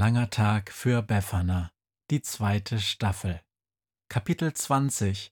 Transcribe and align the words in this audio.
langer 0.00 0.30
Tag 0.30 0.72
für 0.72 1.02
Befana, 1.02 1.72
die 2.10 2.22
zweite 2.22 2.78
Staffel. 2.78 3.38
Kapitel 4.08 4.50
20 4.54 5.30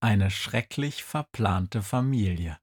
Eine 0.00 0.32
schrecklich 0.32 1.04
verplante 1.04 1.82
Familie. 1.82 2.58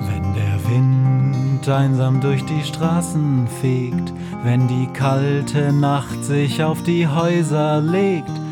Wenn 0.00 0.34
der 0.34 0.68
Wind 0.68 1.68
einsam 1.68 2.20
durch 2.20 2.44
die 2.44 2.64
Straßen 2.64 3.46
fegt, 3.46 4.12
wenn 4.42 4.66
die 4.66 4.88
kalte 4.92 5.72
Nacht 5.72 6.24
sich 6.24 6.64
auf 6.64 6.82
die 6.82 7.06
Häuser 7.06 7.80
legt, 7.80 8.51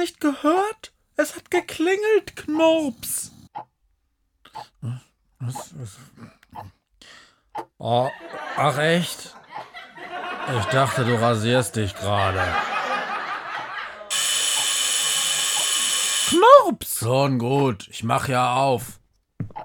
Nicht 0.00 0.20
gehört? 0.20 0.92
Es 1.16 1.36
hat 1.36 1.50
geklingelt, 1.50 2.34
Knurps. 2.34 3.32
Was, 5.38 5.70
was? 5.78 5.98
Oh, 7.78 8.08
ach 8.56 8.78
echt? 8.78 9.36
Ich 10.58 10.64
dachte, 10.66 11.04
du 11.04 11.20
rasierst 11.20 11.76
dich 11.76 11.94
gerade. 11.94 12.42
Knurps! 16.28 16.98
Schon 16.98 17.38
gut, 17.38 17.86
ich 17.88 18.02
mach 18.02 18.28
ja 18.28 18.54
auf. 18.54 19.00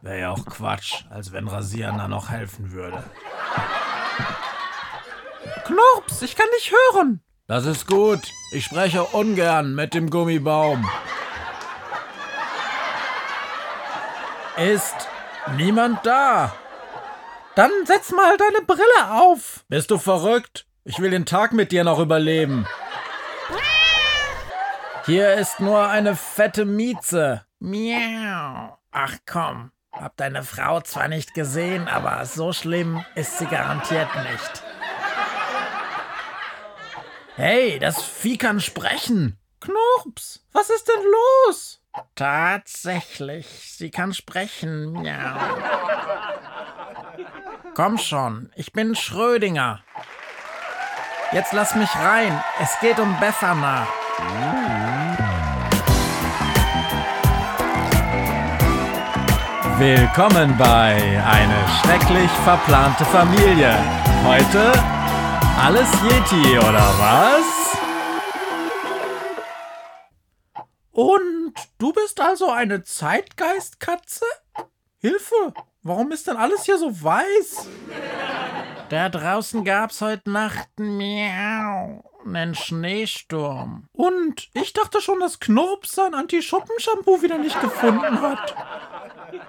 Wäre 0.01 0.19
ja 0.19 0.31
auch 0.31 0.45
Quatsch, 0.45 1.05
als 1.09 1.31
wenn 1.31 1.47
Rasieren 1.47 1.97
da 1.97 2.07
noch 2.07 2.29
helfen 2.29 2.71
würde. 2.71 3.03
Knurps, 5.65 6.21
ich 6.21 6.35
kann 6.35 6.47
dich 6.57 6.71
hören. 6.71 7.21
Das 7.47 7.65
ist 7.65 7.85
gut. 7.85 8.31
Ich 8.51 8.65
spreche 8.65 9.03
ungern 9.03 9.75
mit 9.75 9.93
dem 9.93 10.09
Gummibaum. 10.09 10.89
Ist 14.57 14.95
niemand 15.55 16.03
da? 16.05 16.55
Dann 17.55 17.71
setz 17.85 18.11
mal 18.11 18.35
deine 18.37 18.65
Brille 18.65 19.11
auf. 19.11 19.63
Bist 19.67 19.91
du 19.91 19.97
verrückt? 19.97 20.65
Ich 20.83 20.99
will 20.99 21.11
den 21.11 21.25
Tag 21.25 21.53
mit 21.53 21.71
dir 21.71 21.83
noch 21.83 21.99
überleben. 21.99 22.65
Hier 25.05 25.35
ist 25.35 25.59
nur 25.59 25.87
eine 25.87 26.15
fette 26.15 26.65
Mieze. 26.65 27.45
Miau. 27.59 28.77
Ach 28.91 29.17
komm, 29.27 29.71
hab 29.91 30.17
deine 30.17 30.41
Frau 30.41 30.81
zwar 30.81 31.07
nicht 31.07 31.35
gesehen, 31.35 31.87
aber 31.87 32.25
so 32.25 32.53
schlimm 32.53 33.05
ist 33.13 33.37
sie 33.37 33.45
garantiert 33.45 34.09
nicht. 34.31 34.64
Hey, 37.37 37.79
das 37.79 38.01
Vieh 38.01 38.37
kann 38.37 38.61
sprechen. 38.61 39.37
Knurps, 39.59 40.41
was 40.53 40.69
ist 40.69 40.87
denn 40.87 41.03
los? 41.03 41.81
Tatsächlich, 42.15 43.45
sie 43.75 43.91
kann 43.91 44.13
sprechen. 44.13 44.93
Miau. 44.93 45.35
Komm 47.73 47.97
schon, 47.97 48.53
ich 48.55 48.71
bin 48.71 48.95
Schrödinger. 48.95 49.83
Jetzt 51.33 51.51
lass 51.51 51.75
mich 51.75 51.93
rein. 51.97 52.41
Es 52.61 52.79
geht 52.79 52.99
um 52.99 53.19
Befana. 53.19 53.85
Willkommen 59.77 60.57
bei 60.57 61.21
Eine 61.25 61.67
schrecklich 61.81 62.31
verplante 62.45 63.03
Familie. 63.03 63.77
Heute 64.23 64.71
alles 65.57 65.89
Yeti, 66.03 66.57
oder 66.57 66.93
was? 66.99 67.77
Und 70.91 71.53
du 71.77 71.91
bist 71.93 72.21
also 72.21 72.49
eine 72.51 72.83
Zeitgeistkatze? 72.83 74.25
Hilfe, 74.99 75.53
warum 75.83 76.11
ist 76.11 76.27
denn 76.27 76.37
alles 76.37 76.65
hier 76.65 76.77
so 76.77 77.03
weiß? 77.03 77.67
Da 78.89 79.09
draußen 79.09 79.63
gab's 79.65 80.01
heute 80.01 80.29
Nacht 80.29 80.69
miau, 80.77 82.03
einen 82.25 82.55
Schneesturm. 82.55 83.87
Und 83.93 84.49
ich 84.53 84.73
dachte 84.73 85.01
schon, 85.01 85.19
dass 85.19 85.39
Knurps 85.39 85.95
sein 85.95 86.13
Anti-Schuppen-Shampoo 86.13 87.21
wieder 87.21 87.37
nicht 87.37 87.59
gefunden 87.59 88.21
hat. 88.21 88.55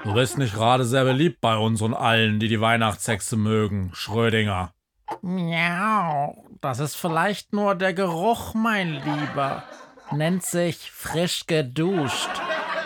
Du 0.05 0.15
bist 0.15 0.39
nicht 0.39 0.55
gerade 0.55 0.85
sehr 0.85 1.05
beliebt 1.05 1.41
bei 1.41 1.57
uns 1.57 1.83
und 1.83 1.95
allen, 1.95 2.41
die 2.41 2.49
die 2.49 2.61
Weihnachtshexe 2.61 3.37
mögen, 3.37 3.91
Schrödinger. 3.93 4.73
Miau, 5.23 6.45
das 6.61 6.79
ist 6.79 6.97
vielleicht 6.97 7.53
nur 7.53 7.75
der 7.75 7.95
Geruch, 7.95 8.55
mein 8.55 8.95
Lieber. 8.95 9.65
Nennt 10.11 10.45
sich 10.45 10.91
frisch 10.91 11.47
geduscht. 11.47 12.31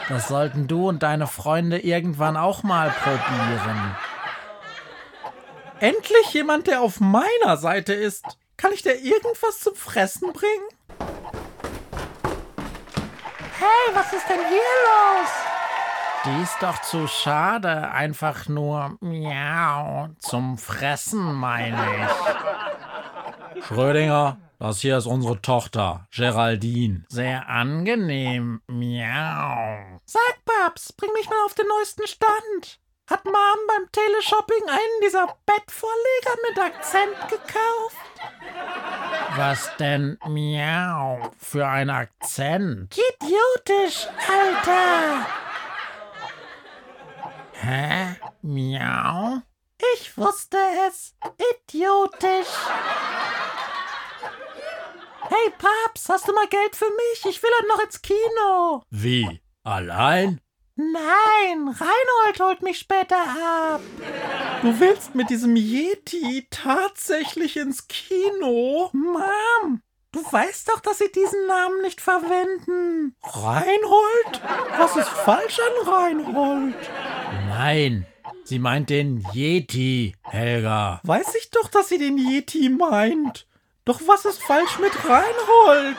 Das 0.08 0.28
sollten 0.28 0.66
du 0.66 0.88
und 0.88 1.02
deine 1.02 1.26
Freunde 1.26 1.78
irgendwann 1.78 2.36
auch 2.36 2.62
mal 2.62 2.90
probieren. 2.90 3.96
Endlich 5.78 6.34
jemand, 6.34 6.66
der 6.66 6.82
auf 6.82 7.00
meiner 7.00 7.56
Seite 7.56 7.94
ist. 7.94 8.24
Kann 8.56 8.72
ich 8.72 8.82
dir 8.82 8.94
irgendwas 8.94 9.60
zum 9.60 9.74
Fressen 9.74 10.32
bringen? 10.32 10.68
Hey, 13.58 13.94
was 13.94 14.12
ist 14.12 14.28
denn 14.28 14.40
hier 14.48 14.58
los? 14.58 15.49
Die 16.24 16.42
ist 16.42 16.56
doch 16.60 16.82
zu 16.82 17.06
schade, 17.06 17.90
einfach 17.92 18.46
nur 18.46 18.98
miau 19.00 20.08
zum 20.18 20.58
Fressen, 20.58 21.34
meine 21.34 21.78
ich. 23.56 23.64
Schrödinger, 23.64 24.36
das 24.58 24.80
hier 24.80 24.98
ist 24.98 25.06
unsere 25.06 25.40
Tochter, 25.40 26.06
Geraldine. 26.14 27.04
Sehr 27.08 27.48
angenehm, 27.48 28.60
miau. 28.66 30.00
Sag, 30.04 30.44
Babs, 30.44 30.92
bring 30.92 31.10
mich 31.14 31.30
mal 31.30 31.42
auf 31.46 31.54
den 31.54 31.66
neuesten 31.66 32.06
Stand. 32.06 32.80
Hat 33.08 33.24
Mom 33.24 33.32
beim 33.66 33.90
Teleshopping 33.90 34.68
einen 34.68 35.00
dieser 35.02 35.26
Bettvorleger 35.46 36.36
mit 36.48 36.58
Akzent 36.58 37.28
gekauft? 37.30 37.96
Was 39.36 39.74
denn 39.78 40.18
Miau 40.28 41.30
für 41.38 41.66
ein 41.66 41.88
Akzent? 41.88 42.96
Idiotisch, 43.18 44.06
Alter! 44.28 45.26
Hä? 47.62 48.16
Miau? 48.42 49.42
Ich 49.94 50.16
wusste 50.16 50.56
es. 50.88 51.14
Idiotisch. 51.52 52.48
Hey 55.28 55.52
Paps, 55.58 56.08
hast 56.08 56.26
du 56.26 56.32
mal 56.32 56.48
Geld 56.48 56.74
für 56.74 56.88
mich? 56.90 57.26
Ich 57.26 57.42
will 57.42 57.50
halt 57.58 57.68
noch 57.68 57.84
ins 57.84 58.00
Kino. 58.00 58.82
Wie? 58.90 59.42
Allein? 59.62 60.40
Nein, 60.74 61.68
Reinhold 61.68 62.40
holt 62.40 62.62
mich 62.62 62.78
später 62.78 63.16
ab. 63.18 63.80
Du 64.62 64.80
willst 64.80 65.14
mit 65.14 65.28
diesem 65.28 65.54
Yeti 65.54 66.46
tatsächlich 66.50 67.58
ins 67.58 67.86
Kino? 67.88 68.88
Mom, 68.94 69.82
du 70.12 70.20
weißt 70.32 70.68
doch, 70.70 70.80
dass 70.80 70.98
sie 70.98 71.12
diesen 71.12 71.46
Namen 71.46 71.82
nicht 71.82 72.00
verwenden. 72.00 73.14
Reinhold? 73.22 74.40
Was 74.78 74.96
ist 74.96 75.08
falsch 75.10 75.58
an 75.60 75.88
Reinhold? 75.92 76.74
Nein, 77.62 78.06
sie 78.42 78.58
meint 78.58 78.88
den 78.88 79.22
Yeti, 79.34 80.14
Helga. 80.22 80.98
Weiß 81.04 81.34
ich 81.34 81.50
doch, 81.50 81.68
dass 81.68 81.90
sie 81.90 81.98
den 81.98 82.16
Yeti 82.16 82.70
meint. 82.70 83.46
Doch 83.84 84.00
was 84.06 84.24
ist 84.24 84.42
falsch 84.42 84.78
mit 84.78 84.92
Reinhold? 85.06 85.98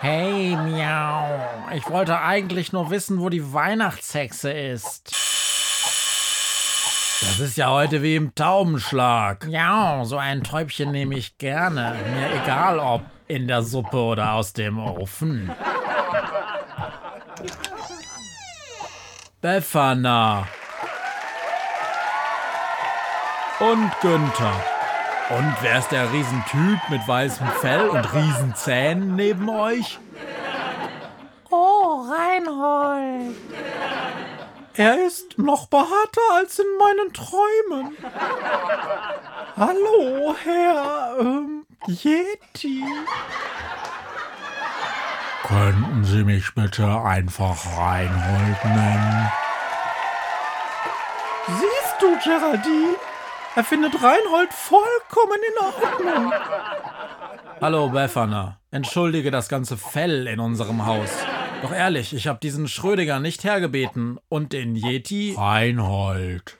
Hey, 0.00 0.56
Miau. 0.56 1.28
Ich 1.76 1.88
wollte 1.90 2.20
eigentlich 2.20 2.72
nur 2.72 2.90
wissen, 2.90 3.20
wo 3.20 3.28
die 3.28 3.52
Weihnachtshexe 3.52 4.50
ist. 4.50 5.12
Das 7.20 7.38
ist 7.38 7.56
ja 7.56 7.70
heute 7.70 8.02
wie 8.02 8.16
im 8.16 8.34
Taubenschlag. 8.34 9.46
Ja, 9.48 10.04
so 10.04 10.16
ein 10.18 10.42
Täubchen 10.42 10.90
nehme 10.90 11.16
ich 11.16 11.38
gerne. 11.38 11.94
Mir 12.16 12.42
egal, 12.42 12.80
ob 12.80 13.02
in 13.28 13.46
der 13.46 13.62
Suppe 13.62 13.98
oder 13.98 14.32
aus 14.32 14.54
dem 14.54 14.80
Ofen. 14.80 15.52
Befana. 19.40 20.48
Und 23.60 23.92
Günther. 24.00 24.64
Und 25.30 25.56
wer 25.60 25.78
ist 25.78 25.92
der 25.92 26.12
Riesentyp 26.12 26.80
mit 26.88 27.06
weißem 27.06 27.46
Fell 27.60 27.88
und 27.88 28.14
Riesenzähnen 28.14 29.14
neben 29.14 29.48
euch? 29.48 30.00
Oh, 31.50 32.04
Reinhold. 32.10 33.36
Er 34.74 35.06
ist 35.06 35.38
noch 35.38 35.68
behaarter 35.68 36.20
als 36.34 36.58
in 36.58 36.66
meinen 36.78 37.12
Träumen. 37.12 37.96
Hallo, 39.56 40.34
Herr 40.42 41.16
ähm, 41.20 41.64
Yeti. 41.86 42.84
Könnten 45.48 46.04
Sie 46.04 46.24
mich 46.24 46.54
bitte 46.54 46.84
einfach 46.86 47.56
Reinhold 47.78 48.64
nennen? 48.66 49.32
Siehst 51.46 51.96
du, 52.02 52.18
Geraldine? 52.22 52.96
Er 53.56 53.64
findet 53.64 53.94
Reinhold 53.94 54.52
vollkommen 54.52 55.40
in 55.48 55.64
Ordnung. 55.64 56.32
Hallo, 57.62 57.88
Befana. 57.88 58.60
Entschuldige 58.70 59.30
das 59.30 59.48
ganze 59.48 59.78
Fell 59.78 60.26
in 60.26 60.38
unserem 60.38 60.84
Haus. 60.84 61.08
Doch 61.62 61.72
ehrlich, 61.72 62.12
ich 62.12 62.26
habe 62.26 62.40
diesen 62.40 62.68
Schrödinger 62.68 63.18
nicht 63.18 63.42
hergebeten. 63.42 64.20
Und 64.28 64.52
den 64.52 64.76
Yeti? 64.76 65.34
Reinhold. 65.34 66.58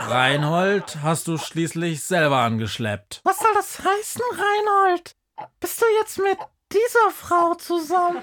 Reinhold 0.00 0.98
hast 1.04 1.28
du 1.28 1.38
schließlich 1.38 2.02
selber 2.02 2.38
angeschleppt. 2.38 3.20
Was 3.22 3.38
soll 3.38 3.54
das 3.54 3.78
heißen, 3.78 4.22
Reinhold? 4.32 5.14
Bist 5.60 5.80
du 5.80 5.86
jetzt 6.00 6.18
mit 6.18 6.38
dieser 6.72 7.10
Frau 7.14 7.54
zusammen? 7.54 8.22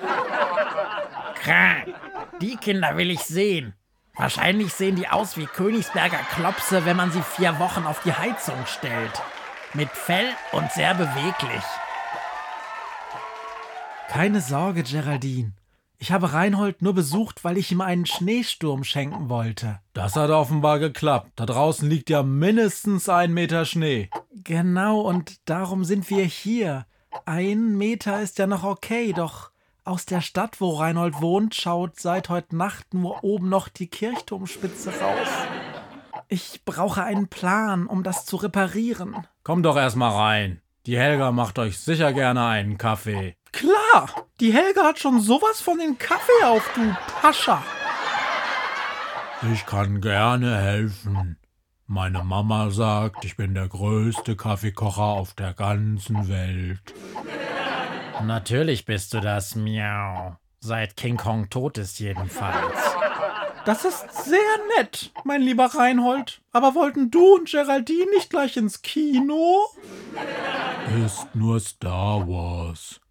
Krank. 1.35 1.93
Die 2.41 2.57
Kinder 2.57 2.97
will 2.97 3.11
ich 3.11 3.21
sehen. 3.21 3.73
Wahrscheinlich 4.15 4.73
sehen 4.73 4.95
die 4.95 5.07
aus 5.07 5.37
wie 5.37 5.45
Königsberger 5.45 6.19
Klopse, 6.35 6.85
wenn 6.85 6.97
man 6.97 7.11
sie 7.11 7.21
vier 7.21 7.57
Wochen 7.59 7.85
auf 7.85 8.01
die 8.03 8.13
Heizung 8.13 8.65
stellt. 8.65 9.21
Mit 9.73 9.89
Fell 9.89 10.27
und 10.51 10.71
sehr 10.71 10.93
beweglich. 10.93 11.63
Keine 14.09 14.41
Sorge, 14.41 14.83
Geraldine. 14.83 15.53
Ich 16.01 16.11
habe 16.11 16.31
Reinhold 16.31 16.81
nur 16.81 16.93
besucht, 16.93 17.43
weil 17.43 17.57
ich 17.57 17.71
ihm 17.71 17.81
einen 17.81 18.05
Schneesturm 18.05 18.85
schenken 18.85 19.29
wollte. 19.29 19.79
Das 19.93 20.15
hat 20.15 20.29
offenbar 20.29 20.79
geklappt. 20.79 21.31
Da 21.35 21.45
draußen 21.45 21.89
liegt 21.89 22.09
ja 22.09 22.23
mindestens 22.23 23.09
ein 23.09 23.33
Meter 23.33 23.65
Schnee. 23.65 24.09
Genau, 24.33 25.01
und 25.01 25.37
darum 25.49 25.83
sind 25.83 26.09
wir 26.09 26.23
hier. 26.23 26.85
Ein 27.25 27.77
Meter 27.77 28.21
ist 28.21 28.37
ja 28.37 28.47
noch 28.47 28.63
okay, 28.63 29.13
doch 29.13 29.51
aus 29.83 30.05
der 30.05 30.21
Stadt, 30.21 30.61
wo 30.61 30.75
Reinhold 30.75 31.21
wohnt, 31.21 31.55
schaut 31.55 31.99
seit 31.99 32.29
heute 32.29 32.55
Nacht 32.55 32.93
nur 32.93 33.23
oben 33.23 33.49
noch 33.49 33.67
die 33.67 33.87
Kirchturmspitze 33.87 34.91
raus. 34.91 35.27
Ich 36.27 36.63
brauche 36.63 37.03
einen 37.03 37.27
Plan, 37.27 37.87
um 37.87 38.03
das 38.03 38.25
zu 38.25 38.35
reparieren. 38.35 39.15
Komm 39.43 39.63
doch 39.63 39.77
erst 39.77 39.95
mal 39.95 40.11
rein. 40.11 40.61
Die 40.85 40.97
Helga 40.97 41.31
macht 41.31 41.57
euch 41.57 41.79
sicher 41.79 42.13
gerne 42.13 42.45
einen 42.45 42.77
Kaffee. 42.77 43.35
Klar, 43.51 44.27
die 44.39 44.53
Helga 44.53 44.83
hat 44.83 44.99
schon 44.99 45.19
sowas 45.19 45.59
von 45.59 45.79
den 45.79 45.97
Kaffee 45.97 46.43
auf, 46.45 46.69
du 46.75 46.95
Pascha. 47.21 47.63
Ich 49.51 49.65
kann 49.65 50.01
gerne 50.01 50.55
helfen. 50.55 51.38
Meine 51.91 52.23
Mama 52.23 52.69
sagt, 52.69 53.25
ich 53.25 53.35
bin 53.35 53.55
der 53.55 53.67
größte 53.67 54.35
Kaffeekocher 54.35 55.01
auf 55.01 55.33
der 55.33 55.55
ganzen 55.55 56.29
Welt. 56.29 56.93
Natürlich 58.23 58.85
bist 58.85 59.11
du 59.15 59.19
das, 59.19 59.55
Miau. 59.55 60.37
Seit 60.59 60.95
King 60.95 61.17
Kong 61.17 61.49
tot 61.49 61.79
ist 61.79 61.99
jedenfalls. 61.99 62.77
Das 63.65 63.85
ist 63.85 64.23
sehr 64.23 64.37
nett, 64.77 65.11
mein 65.23 65.41
lieber 65.41 65.65
Reinhold. 65.65 66.43
Aber 66.51 66.75
wollten 66.75 67.09
du 67.09 67.37
und 67.37 67.49
Geraldine 67.49 68.11
nicht 68.11 68.29
gleich 68.29 68.55
ins 68.55 68.83
Kino? 68.83 69.57
Ist 71.03 71.33
nur 71.33 71.59
Star 71.59 72.27
Wars. 72.27 73.01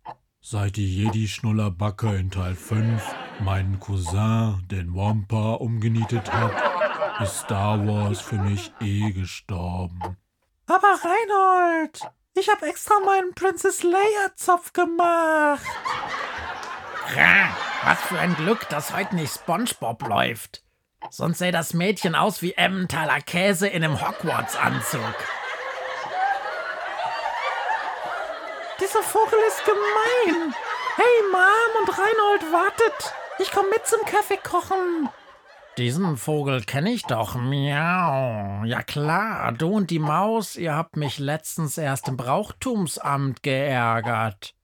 Seit 0.40 0.76
die 0.76 1.02
Jedi-Schnullerbacke 1.02 2.14
in 2.14 2.30
Teil 2.30 2.54
5 2.54 3.02
meinen 3.40 3.80
Cousin, 3.80 4.62
den 4.70 4.94
Wampa, 4.94 5.54
umgenietet 5.54 6.32
hat, 6.32 6.77
ist 7.20 7.40
Star 7.40 7.78
Wars 7.86 8.20
für 8.20 8.36
mich 8.36 8.72
eh 8.80 9.10
gestorben. 9.10 10.16
Aber 10.66 10.98
Reinhold, 11.02 12.00
ich 12.34 12.48
habe 12.48 12.66
extra 12.66 13.00
meinen 13.00 13.34
Princess 13.34 13.82
Leia 13.82 14.34
Zopf 14.36 14.72
gemacht. 14.72 15.66
Was 17.84 18.00
für 18.02 18.18
ein 18.18 18.36
Glück, 18.36 18.68
dass 18.68 18.94
heute 18.94 19.16
nicht 19.16 19.32
SpongeBob 19.32 20.06
läuft. 20.06 20.62
Sonst 21.10 21.38
sähe 21.38 21.52
das 21.52 21.74
Mädchen 21.74 22.14
aus 22.14 22.42
wie 22.42 22.52
Emmentaler 22.52 23.20
Käse 23.20 23.66
in 23.66 23.82
einem 23.82 24.00
Hogwarts-Anzug. 24.00 25.14
Dieser 28.80 29.02
Vogel 29.02 29.38
ist 29.48 29.64
gemein. 29.64 30.54
Hey, 30.96 31.22
Mom 31.32 31.82
und 31.82 31.88
Reinhold, 31.88 32.52
wartet. 32.52 33.14
Ich 33.38 33.50
komme 33.52 33.70
mit 33.70 33.86
zum 33.86 34.04
Kaffee 34.04 34.38
kochen. 34.38 35.08
Diesen 35.78 36.16
Vogel 36.16 36.64
kenne 36.64 36.90
ich 36.90 37.04
doch. 37.04 37.36
Miau. 37.36 38.64
Ja 38.64 38.82
klar, 38.82 39.52
du 39.52 39.68
und 39.68 39.90
die 39.90 40.00
Maus, 40.00 40.56
ihr 40.56 40.74
habt 40.74 40.96
mich 40.96 41.20
letztens 41.20 41.78
erst 41.78 42.08
im 42.08 42.16
Brauchtumsamt 42.16 43.44
geärgert. 43.44 44.56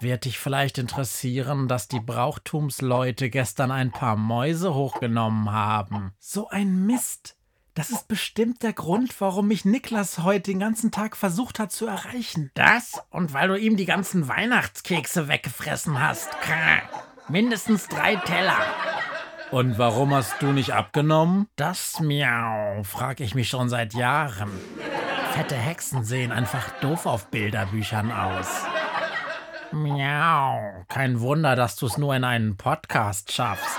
Wird 0.00 0.24
dich 0.24 0.40
vielleicht 0.40 0.78
interessieren, 0.78 1.68
dass 1.68 1.86
die 1.86 2.00
Brauchtumsleute 2.00 3.30
gestern 3.30 3.70
ein 3.70 3.92
paar 3.92 4.16
Mäuse 4.16 4.74
hochgenommen 4.74 5.52
haben? 5.52 6.10
So 6.18 6.48
ein 6.48 6.84
Mist. 6.84 7.36
Das 7.74 7.90
ist 7.90 8.08
bestimmt 8.08 8.64
der 8.64 8.72
Grund, 8.72 9.20
warum 9.20 9.46
mich 9.46 9.64
Niklas 9.64 10.24
heute 10.24 10.50
den 10.50 10.58
ganzen 10.58 10.90
Tag 10.90 11.16
versucht 11.16 11.60
hat 11.60 11.70
zu 11.70 11.86
erreichen. 11.86 12.50
Das 12.54 13.00
und 13.10 13.32
weil 13.32 13.46
du 13.46 13.54
ihm 13.56 13.76
die 13.76 13.86
ganzen 13.86 14.26
Weihnachtskekse 14.26 15.28
weggefressen 15.28 16.00
hast. 16.02 16.30
Mindestens 17.28 17.86
drei 17.86 18.16
Teller. 18.16 18.58
Und 19.56 19.78
warum 19.78 20.14
hast 20.14 20.42
du 20.42 20.52
nicht 20.52 20.74
abgenommen? 20.74 21.48
Das 21.56 21.98
Miau, 22.00 22.82
frag 22.82 23.20
ich 23.20 23.34
mich 23.34 23.48
schon 23.48 23.70
seit 23.70 23.94
Jahren. 23.94 24.50
Fette 25.32 25.54
Hexen 25.54 26.04
sehen 26.04 26.30
einfach 26.30 26.68
doof 26.82 27.06
auf 27.06 27.30
Bilderbüchern 27.30 28.12
aus. 28.12 28.66
Miau, 29.72 30.84
kein 30.88 31.22
Wunder, 31.22 31.56
dass 31.56 31.76
du 31.76 31.86
es 31.86 31.96
nur 31.96 32.14
in 32.14 32.24
einen 32.24 32.58
Podcast 32.58 33.32
schaffst. 33.32 33.78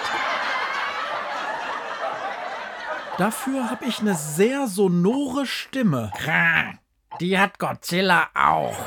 Dafür 3.19 3.69
habe 3.69 3.86
ich 3.86 4.00
eine 4.00 4.15
sehr 4.15 4.65
sonore 4.65 5.46
Stimme. 5.46 6.12
Die 7.19 7.38
hat 7.38 7.60
Godzilla 7.60 8.29
auch. 8.34 8.79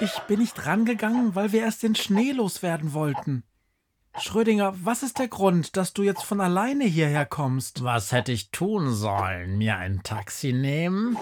Ich 0.00 0.18
bin 0.20 0.40
nicht 0.40 0.64
rangegangen, 0.64 1.34
weil 1.34 1.52
wir 1.52 1.64
erst 1.64 1.82
den 1.82 1.94
Schnee 1.94 2.32
loswerden 2.32 2.94
wollten. 2.94 3.44
Schrödinger, 4.22 4.74
was 4.84 5.02
ist 5.02 5.18
der 5.18 5.28
Grund, 5.28 5.76
dass 5.78 5.94
du 5.94 6.02
jetzt 6.02 6.24
von 6.24 6.42
alleine 6.42 6.84
hierher 6.84 7.24
kommst? 7.24 7.84
Was 7.84 8.12
hätte 8.12 8.32
ich 8.32 8.50
tun 8.50 8.92
sollen? 8.92 9.56
Mir 9.56 9.78
ein 9.78 10.02
Taxi 10.02 10.52
nehmen? 10.52 11.16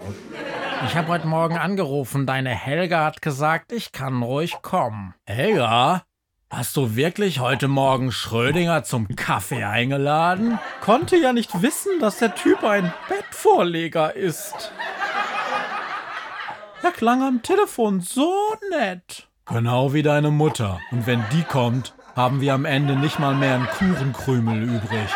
Ich 0.86 0.96
habe 0.96 1.08
heute 1.10 1.28
Morgen 1.28 1.58
angerufen. 1.58 2.26
Deine 2.26 2.50
Helga 2.50 3.06
hat 3.06 3.22
gesagt, 3.22 3.72
ich 3.72 3.92
kann 3.92 4.24
ruhig 4.24 4.58
kommen. 4.62 5.14
Helga? 5.26 6.04
Hast 6.50 6.76
du 6.78 6.96
wirklich 6.96 7.40
heute 7.40 7.68
Morgen 7.68 8.12
Schrödinger 8.12 8.84
zum 8.84 9.16
Kaffee 9.16 9.64
eingeladen? 9.64 10.60
Konnte 10.82 11.18
ja 11.18 11.34
nicht 11.34 11.62
wissen, 11.62 12.00
dass 12.00 12.18
der 12.20 12.34
Typ 12.36 12.64
ein 12.64 12.94
Bettvorleger 13.08 14.16
ist. 14.16 14.72
Er 16.84 16.92
klang 16.92 17.24
am 17.24 17.42
Telefon 17.44 18.02
so 18.02 18.34
nett. 18.72 19.28
Genau 19.46 19.94
wie 19.94 20.04
deine 20.04 20.32
Mutter. 20.32 20.80
Und 20.92 21.08
wenn 21.08 21.24
die 21.32 21.44
kommt, 21.44 21.94
haben 22.16 22.42
wir 22.42 22.54
am 22.54 22.66
Ende 22.66 22.96
nicht 22.96 23.20
mal 23.20 23.36
mehr 23.36 23.56
einen 23.56 23.68
Kuchenkrümel 23.68 24.64
übrig. 24.64 25.10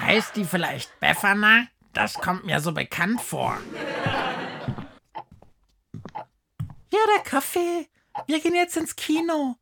Heißt 0.00 0.36
die 0.36 0.44
vielleicht 0.44 0.98
Befana? 1.00 1.66
Das 1.92 2.14
kommt 2.14 2.44
mir 2.44 2.60
so 2.60 2.72
bekannt 2.72 3.20
vor. 3.20 3.58
Ja, 6.92 6.98
der 7.16 7.22
Kaffee. 7.24 7.88
Wir 8.26 8.40
gehen 8.40 8.54
jetzt 8.54 8.76
ins 8.76 8.96
Kino. 8.96 9.56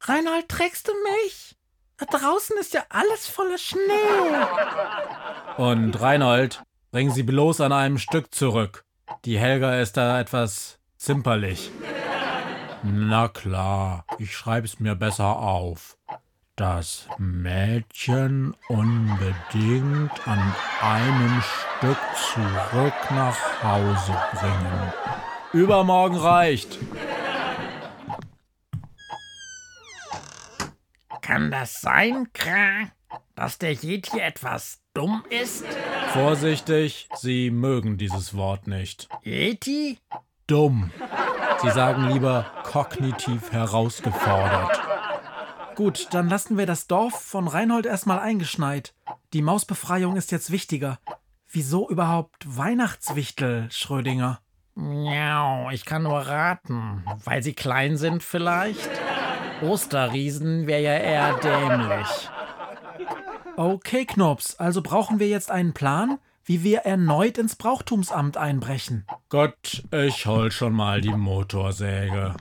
Reinhold, 0.00 0.48
trägst 0.48 0.88
du 0.88 0.92
mich? 1.12 1.56
Da 1.98 2.06
draußen 2.06 2.56
ist 2.58 2.74
ja 2.74 2.84
alles 2.88 3.28
voller 3.28 3.58
Schnee. 3.58 3.80
Und 5.56 6.00
Reinhold, 6.00 6.62
bring 6.90 7.10
sie 7.10 7.22
bloß 7.22 7.60
an 7.60 7.72
einem 7.72 7.98
Stück 7.98 8.34
zurück. 8.34 8.84
Die 9.24 9.38
Helga 9.38 9.80
ist 9.80 9.96
da 9.96 10.18
etwas 10.18 10.78
zimperlich. 10.96 11.70
Na 12.82 13.28
klar, 13.28 14.04
ich 14.18 14.36
schreib's 14.36 14.80
mir 14.80 14.96
besser 14.96 15.36
auf. 15.38 15.96
Das 16.62 17.08
Mädchen 17.18 18.54
unbedingt 18.68 20.28
an 20.28 20.54
einem 20.80 21.42
Stück 21.42 21.98
zurück 22.14 22.94
nach 23.10 23.64
Hause 23.64 24.16
bringen. 24.32 24.92
Übermorgen 25.52 26.16
reicht. 26.16 26.78
Kann 31.20 31.50
das 31.50 31.80
sein, 31.80 32.28
Kra, 32.32 32.92
dass 33.34 33.58
der 33.58 33.72
Yeti 33.72 34.20
etwas 34.20 34.82
dumm 34.94 35.24
ist? 35.30 35.66
Vorsichtig, 36.12 37.08
Sie 37.16 37.50
mögen 37.50 37.98
dieses 37.98 38.36
Wort 38.36 38.68
nicht. 38.68 39.08
Yeti? 39.24 39.98
Dumm. 40.46 40.92
Sie 41.60 41.70
sagen 41.72 42.08
lieber 42.08 42.46
kognitiv 42.62 43.50
herausgefordert. 43.50 44.91
Gut, 45.74 46.08
dann 46.10 46.28
lassen 46.28 46.58
wir 46.58 46.66
das 46.66 46.86
Dorf 46.86 47.20
von 47.22 47.48
Reinhold 47.48 47.86
erstmal 47.86 48.18
eingeschneit. 48.18 48.94
Die 49.32 49.42
Mausbefreiung 49.42 50.16
ist 50.16 50.30
jetzt 50.30 50.50
wichtiger. 50.50 50.98
Wieso 51.50 51.88
überhaupt 51.88 52.44
Weihnachtswichtel, 52.46 53.68
Schrödinger? 53.70 54.40
Miau, 54.74 55.70
ich 55.70 55.84
kann 55.84 56.02
nur 56.02 56.20
raten. 56.20 57.04
Weil 57.24 57.42
sie 57.42 57.52
klein 57.52 57.96
sind 57.96 58.22
vielleicht? 58.22 58.90
Osterriesen 59.62 60.66
wäre 60.66 60.82
ja 60.82 60.94
eher 60.94 61.34
dämlich. 61.38 62.30
Okay, 63.56 64.06
Knops, 64.06 64.56
also 64.56 64.82
brauchen 64.82 65.18
wir 65.18 65.28
jetzt 65.28 65.50
einen 65.50 65.74
Plan, 65.74 66.18
wie 66.44 66.62
wir 66.62 66.80
erneut 66.80 67.38
ins 67.38 67.56
Brauchtumsamt 67.56 68.36
einbrechen. 68.36 69.06
Gott, 69.28 69.84
ich 69.90 70.26
hol 70.26 70.50
schon 70.50 70.72
mal 70.72 71.00
die 71.00 71.14
Motorsäge. 71.14 72.34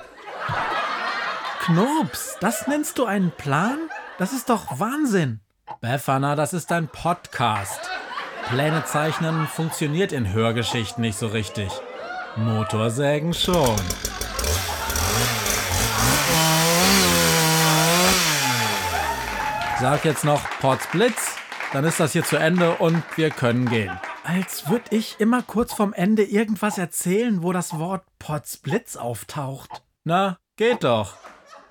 Knops, 1.66 2.38
das 2.40 2.66
nennst 2.66 2.98
du 2.98 3.06
einen 3.06 3.30
Plan? 3.30 3.78
Das 4.18 4.34
ist 4.34 4.50
doch 4.50 4.80
Wahnsinn. 4.80 5.42
Befana, 5.80 6.36
das 6.36 6.54
ist 6.54 6.72
ein 6.72 6.88
Podcast. 6.88 7.80
Pläne 8.50 8.84
zeichnen 8.86 9.46
funktioniert 9.46 10.12
in 10.12 10.34
Hörgeschichten 10.34 11.02
nicht 11.02 11.20
so 11.20 11.28
richtig. 11.28 11.72
Motorsägen 12.36 13.36
schon. 13.36 13.76
Sag 19.80 20.04
jetzt 20.04 20.26
noch 20.26 20.42
Potsblitz, 20.62 21.36
dann 21.74 21.86
ist 21.86 22.00
das 22.00 22.14
hier 22.14 22.24
zu 22.24 22.38
Ende 22.38 22.78
und 22.78 23.04
wir 23.18 23.30
können 23.30 23.70
gehen. 23.70 24.00
Als 24.24 24.68
würde 24.68 24.96
ich 24.96 25.20
immer 25.20 25.44
kurz 25.44 25.74
vorm 25.74 25.94
Ende 25.94 26.24
irgendwas 26.24 26.80
erzählen, 26.80 27.44
wo 27.44 27.54
das 27.54 27.78
Wort 27.78 28.04
Potsblitz 28.18 28.96
auftaucht. 28.96 29.84
Na, 30.04 30.40
geht 30.56 30.84
doch. 30.84 31.14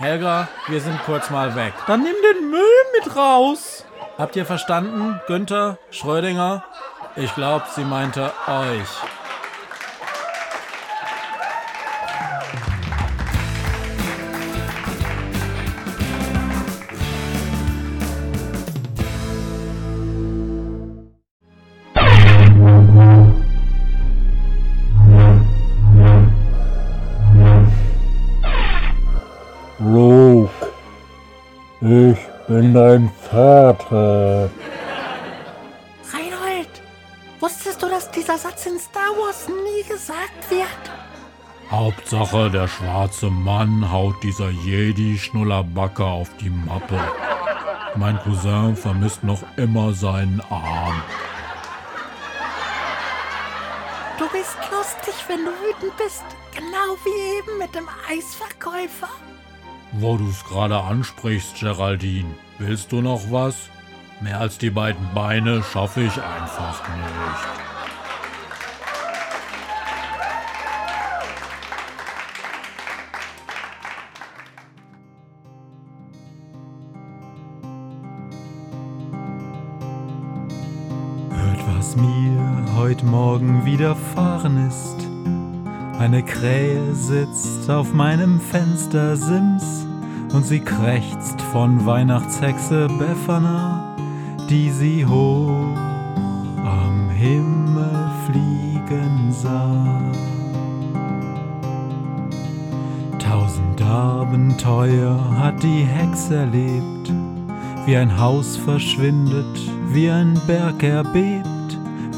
Helga, 0.00 0.48
wir 0.68 0.80
sind 0.80 0.98
kurz 1.04 1.28
mal 1.28 1.54
weg. 1.54 1.74
Dann 1.86 2.02
nimm 2.02 2.14
den 2.22 2.50
Müll 2.50 2.62
mit 2.98 3.14
raus. 3.14 3.84
Habt 4.16 4.34
ihr 4.34 4.46
verstanden, 4.46 5.20
Günther, 5.26 5.76
Schrödinger? 5.90 6.64
Ich 7.16 7.34
glaube, 7.34 7.66
sie 7.74 7.84
meinte 7.84 8.32
euch. 8.46 8.88
Bin 32.60 32.74
dein 32.74 33.10
Vater. 33.30 34.50
Reinhold, 36.12 36.68
wusstest 37.40 37.82
du, 37.82 37.88
dass 37.88 38.10
dieser 38.10 38.36
Satz 38.36 38.66
in 38.66 38.78
Star 38.78 39.12
Wars 39.18 39.48
nie 39.48 39.82
gesagt 39.88 40.50
wird? 40.50 40.82
Hauptsache, 41.70 42.50
der 42.50 42.68
schwarze 42.68 43.30
Mann 43.30 43.90
haut 43.90 44.16
dieser 44.22 44.50
Jedi-Schnullerbacke 44.50 46.04
auf 46.04 46.28
die 46.38 46.50
Mappe. 46.50 47.00
Mein 47.94 48.18
Cousin 48.18 48.76
vermisst 48.76 49.24
noch 49.24 49.42
immer 49.56 49.94
seinen 49.94 50.42
Arm. 50.50 51.02
Du 54.18 54.28
bist 54.28 54.58
lustig, 54.70 55.14
wenn 55.28 55.46
du 55.46 55.50
wütend 55.50 55.96
bist. 55.96 56.24
Genau 56.54 56.94
wie 57.04 57.38
eben 57.38 57.58
mit 57.58 57.74
dem 57.74 57.88
Eisverkäufer. 58.08 59.08
Wo 59.92 60.16
du 60.16 60.28
es 60.28 60.44
gerade 60.44 60.78
ansprichst, 60.80 61.58
Geraldine, 61.58 62.34
willst 62.58 62.92
du 62.92 63.00
noch 63.00 63.22
was? 63.30 63.56
Mehr 64.20 64.38
als 64.38 64.56
die 64.56 64.70
beiden 64.70 65.04
Beine 65.14 65.64
schaffe 65.64 66.02
ich 66.02 66.12
einfach 66.12 66.80
nicht. 66.96 67.60
Hört, 81.36 81.76
was 81.76 81.96
mir 81.96 82.76
heute 82.76 83.04
Morgen 83.06 83.64
widerfahren 83.64 84.68
ist. 84.68 85.09
Eine 86.00 86.22
Krähe 86.22 86.94
sitzt 86.94 87.68
auf 87.68 87.92
meinem 87.92 88.40
Fenstersims 88.40 89.86
und 90.32 90.46
sie 90.46 90.60
krächzt 90.60 91.38
von 91.52 91.84
Weihnachtshexe 91.84 92.88
Befana, 92.98 93.94
die 94.48 94.70
sie 94.70 95.04
hoch 95.04 95.76
am 96.56 97.10
Himmel 97.10 98.10
fliegen 98.24 99.30
sah. 99.30 100.00
Tausend 103.18 103.82
Abenteuer 103.82 105.20
hat 105.38 105.62
die 105.62 105.82
Hex 105.82 106.30
erlebt, 106.30 107.12
wie 107.84 107.96
ein 107.98 108.18
Haus 108.18 108.56
verschwindet, 108.56 109.70
wie 109.92 110.08
ein 110.08 110.40
Berg 110.46 110.82
erbebt 110.82 111.60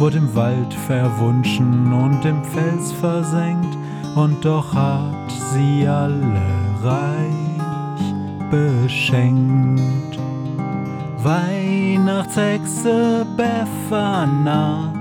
wurde 0.03 0.19
im 0.19 0.35
Wald 0.35 0.75
verwunschen 0.75 1.93
und 1.93 2.25
im 2.25 2.43
Fels 2.43 2.91
versenkt, 2.93 3.72
und 4.15 4.45
doch 4.45 4.75
hat 4.75 5.33
sie 5.53 5.87
alle 5.87 6.43
reich 6.83 8.51
beschenkt. 8.51 10.19
Weihnachtshexe 11.23 13.25
Befana 13.37 14.93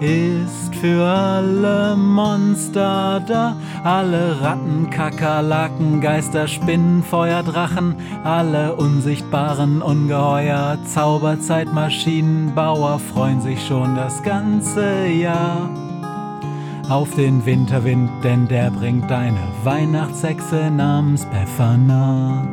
ist 0.00 0.74
für 0.76 1.04
alle 1.04 1.96
Monster 1.96 3.20
da. 3.26 3.56
Alle 3.82 4.40
Ratten, 4.40 4.88
Kakerlaken, 4.90 6.00
Geister, 6.00 6.46
Spinnen, 6.48 7.02
Feuer, 7.02 7.42
Drachen, 7.42 7.96
alle 8.24 8.74
unsichtbaren 8.76 9.82
Ungeheuer, 9.82 10.78
Zauberzeitmaschinenbauer 10.86 12.98
freuen 12.98 13.40
sich 13.40 13.66
schon 13.66 13.96
das 13.96 14.22
ganze 14.22 15.06
Jahr. 15.06 15.85
Auf 16.88 17.16
den 17.16 17.44
Winterwind, 17.44 18.08
denn 18.22 18.46
der 18.46 18.70
bringt 18.70 19.10
eine 19.10 19.40
Weihnachtshexe 19.64 20.70
namens 20.70 21.24
Befana. 21.26 22.46